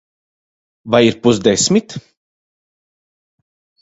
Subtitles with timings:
[0.93, 1.89] Vai ir pusdesmit?